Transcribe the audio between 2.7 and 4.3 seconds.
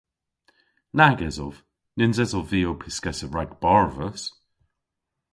pyskessa rag barvus.